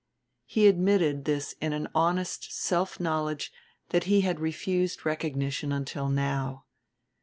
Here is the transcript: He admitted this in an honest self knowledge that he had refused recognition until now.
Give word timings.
He 0.47 0.67
admitted 0.67 1.25
this 1.25 1.53
in 1.61 1.73
an 1.73 1.87
honest 1.93 2.51
self 2.51 2.99
knowledge 2.99 3.51
that 3.89 4.05
he 4.05 4.21
had 4.21 4.39
refused 4.39 5.05
recognition 5.05 5.71
until 5.71 6.09
now. 6.09 6.65